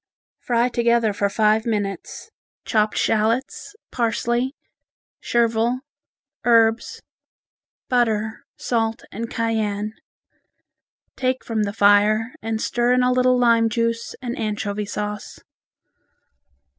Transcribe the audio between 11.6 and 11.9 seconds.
the